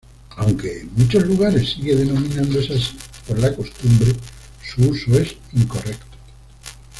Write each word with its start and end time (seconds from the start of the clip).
Aunque 0.37 0.79
en 0.79 0.89
muchos 0.95 1.27
lugares 1.27 1.73
sigue 1.73 1.95
denominándose 1.95 2.73
así 2.73 2.97
por 3.27 3.37
la 3.37 3.55
costumbre, 3.55 4.15
su 4.65 4.89
uso 4.89 5.13
es 5.19 5.35
incorrecto. 5.53 6.05